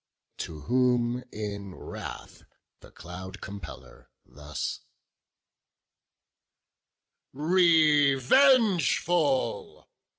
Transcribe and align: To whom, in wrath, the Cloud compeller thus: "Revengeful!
To 0.39 0.61
whom, 0.61 1.23
in 1.31 1.75
wrath, 1.75 2.41
the 2.79 2.89
Cloud 2.89 3.39
compeller 3.39 4.09
thus: 4.25 4.79
"Revengeful! 7.33 9.87